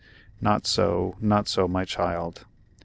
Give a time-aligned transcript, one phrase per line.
[0.41, 2.47] "Not so, not so, my child."